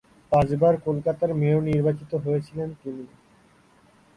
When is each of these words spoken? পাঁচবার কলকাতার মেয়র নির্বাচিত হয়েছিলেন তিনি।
পাঁচবার 0.31 0.73
কলকাতার 0.85 1.31
মেয়র 1.33 1.61
নির্বাচিত 1.69 2.11
হয়েছিলেন 2.25 2.69
তিনি। 2.81 3.05